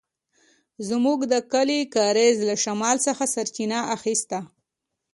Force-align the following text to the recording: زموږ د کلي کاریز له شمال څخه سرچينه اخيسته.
زموږ 0.87 1.19
د 1.31 1.33
کلي 1.51 1.79
کاریز 1.95 2.37
له 2.49 2.55
شمال 2.63 2.97
څخه 3.07 3.23
سرچينه 3.33 3.79
اخيسته. 3.95 4.39